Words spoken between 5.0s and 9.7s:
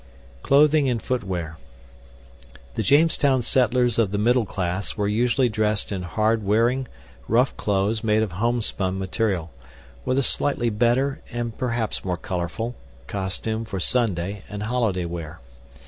usually dressed in hard wearing, rough clothes made of homespun material,